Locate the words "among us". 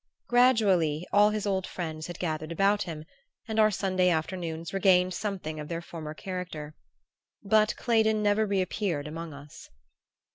9.05-9.69